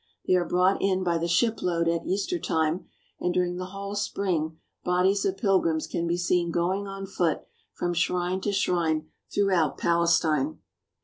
They 0.25 0.33
are 0.33 0.49
brought 0.49 0.81
in 0.81 1.03
by 1.03 1.19
the 1.19 1.27
shipload 1.27 1.87
at 1.87 2.07
Easter 2.07 2.39
time 2.39 2.87
and 3.19 3.31
during 3.31 3.57
the 3.57 3.67
whole 3.67 3.93
spring 3.93 4.57
bodies 4.83 5.25
of 5.25 5.37
pilgrims 5.37 5.85
can 5.85 6.07
be 6.07 6.17
seen 6.17 6.49
going 6.49 6.87
on 6.87 7.05
foot 7.05 7.43
from 7.71 7.93
shrine 7.93 8.41
to 8.41 8.51
shrine 8.51 9.09
throughout 9.31 9.77
Palestine. 9.77 10.57